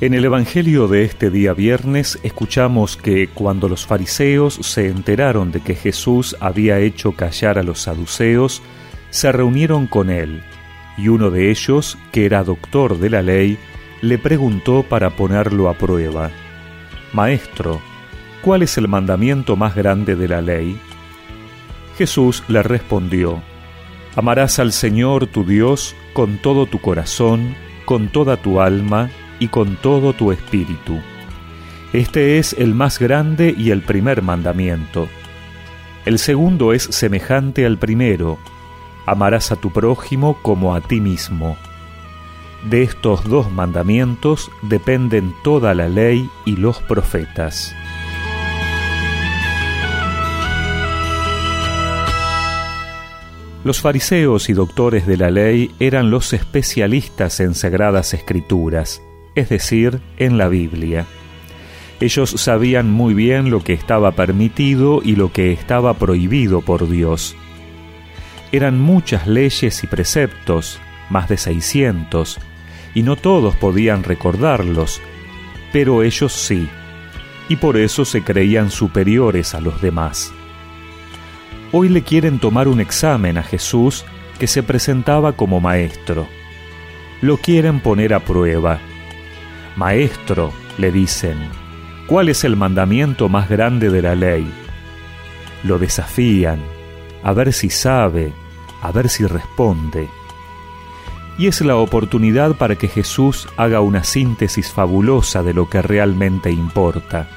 [0.00, 5.60] En el Evangelio de este día viernes escuchamos que cuando los fariseos se enteraron de
[5.60, 8.62] que Jesús había hecho callar a los saduceos,
[9.10, 10.44] se reunieron con él,
[10.96, 13.58] y uno de ellos, que era doctor de la ley,
[14.00, 16.30] le preguntó para ponerlo a prueba,
[17.12, 17.80] Maestro,
[18.42, 20.78] ¿cuál es el mandamiento más grande de la ley?
[21.96, 23.42] Jesús le respondió,
[24.14, 29.76] Amarás al Señor tu Dios con todo tu corazón, con toda tu alma, y con
[29.76, 30.98] todo tu espíritu.
[31.92, 35.08] Este es el más grande y el primer mandamiento.
[36.04, 38.38] El segundo es semejante al primero,
[39.06, 41.56] amarás a tu prójimo como a ti mismo.
[42.68, 47.74] De estos dos mandamientos dependen toda la ley y los profetas.
[53.64, 59.02] Los fariseos y doctores de la ley eran los especialistas en sagradas escrituras
[59.38, 61.06] es decir, en la Biblia.
[62.00, 67.36] Ellos sabían muy bien lo que estaba permitido y lo que estaba prohibido por Dios.
[68.52, 72.38] Eran muchas leyes y preceptos, más de 600,
[72.94, 75.00] y no todos podían recordarlos,
[75.72, 76.68] pero ellos sí,
[77.48, 80.32] y por eso se creían superiores a los demás.
[81.72, 84.04] Hoy le quieren tomar un examen a Jesús
[84.38, 86.26] que se presentaba como maestro.
[87.20, 88.80] Lo quieren poner a prueba
[89.78, 91.38] Maestro, le dicen,
[92.08, 94.52] ¿cuál es el mandamiento más grande de la ley?
[95.62, 96.58] Lo desafían,
[97.22, 98.32] a ver si sabe,
[98.82, 100.08] a ver si responde.
[101.38, 106.50] Y es la oportunidad para que Jesús haga una síntesis fabulosa de lo que realmente
[106.50, 107.28] importa,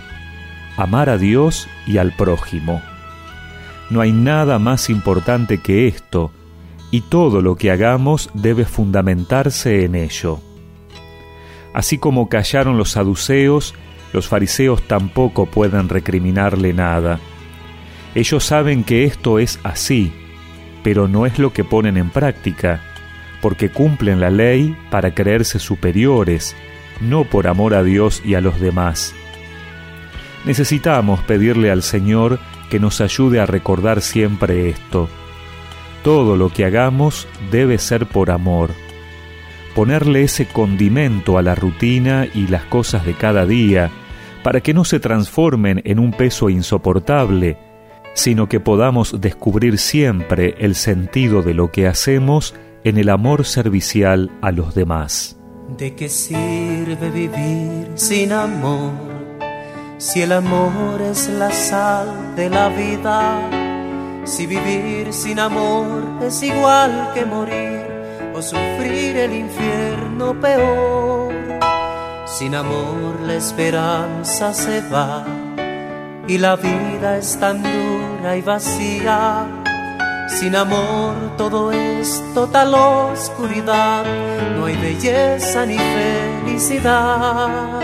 [0.78, 2.82] amar a Dios y al prójimo.
[3.92, 6.32] No hay nada más importante que esto,
[6.90, 10.42] y todo lo que hagamos debe fundamentarse en ello.
[11.74, 13.76] Así como callaron los saduceos,
[14.14, 17.20] los fariseos tampoco pueden recriminarle nada.
[18.14, 20.12] Ellos saben que esto es así,
[20.84, 22.82] pero no es lo que ponen en práctica,
[23.42, 26.56] porque cumplen la ley para creerse superiores,
[27.00, 29.16] no por amor a Dios y a los demás.
[30.44, 35.08] Necesitamos pedirle al Señor que nos ayude a recordar siempre esto.
[36.04, 38.72] Todo lo que hagamos debe ser por amor
[39.76, 43.92] ponerle ese condimento a la rutina y las cosas de cada día,
[44.44, 47.58] para que no se transformen en un peso insoportable,
[48.14, 54.32] sino que podamos descubrir siempre el sentido de lo que hacemos en el amor servicial
[54.42, 55.38] a los demás.
[55.78, 58.92] ¿De qué sirve vivir sin amor?
[59.98, 67.12] Si el amor es la sal de la vida, si vivir sin amor es igual
[67.14, 67.91] que morir
[68.34, 71.34] o sufrir el infierno peor.
[72.26, 75.26] Sin amor la esperanza se va
[76.28, 79.46] y la vida es tan dura y vacía.
[80.30, 84.04] Sin amor todo es total oscuridad,
[84.56, 87.82] no hay belleza ni felicidad.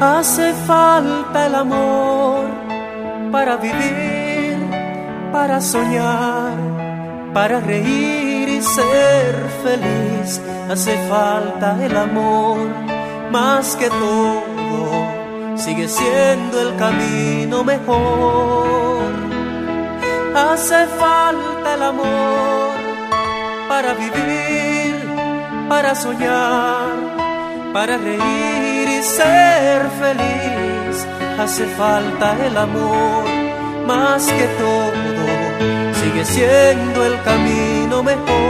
[0.00, 2.46] Hace falta el amor
[3.30, 4.56] para vivir,
[5.32, 6.52] para soñar,
[7.32, 8.23] para reír
[8.64, 10.40] ser feliz.
[10.70, 12.58] Hace falta el amor
[13.30, 15.56] más que todo.
[15.56, 19.12] Sigue siendo el camino mejor.
[20.34, 22.74] Hace falta el amor
[23.68, 24.94] para vivir
[25.68, 27.14] para soñar
[27.74, 31.06] para reír y ser feliz.
[31.40, 33.24] Hace falta el amor
[33.84, 35.24] más que todo.
[36.00, 38.43] Sigue siendo el camino mejor.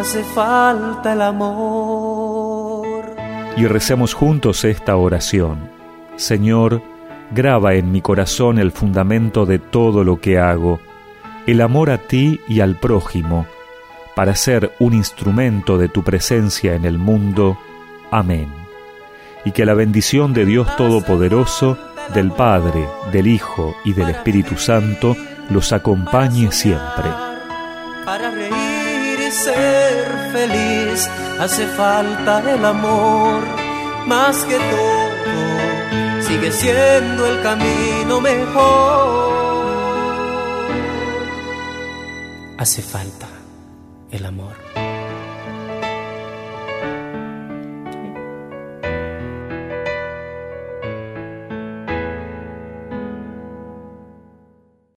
[0.00, 3.14] Hace falta el amor.
[3.54, 5.68] Y recemos juntos esta oración.
[6.16, 6.80] Señor,
[7.32, 10.80] graba en mi corazón el fundamento de todo lo que hago,
[11.46, 13.46] el amor a ti y al prójimo,
[14.16, 17.58] para ser un instrumento de tu presencia en el mundo.
[18.10, 18.48] Amén.
[19.44, 21.76] Y que la bendición de Dios Todopoderoso,
[22.14, 25.14] del Padre, del Hijo y del Espíritu Santo
[25.50, 27.19] los acompañe siempre.
[29.30, 33.40] Ser feliz hace falta el amor,
[34.06, 39.30] más que todo, sigue siendo el camino mejor.
[42.58, 43.28] Hace falta
[44.10, 44.69] el amor.